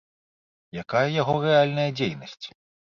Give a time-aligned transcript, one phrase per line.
[0.83, 2.45] Якая яго рэальная дзейнасць?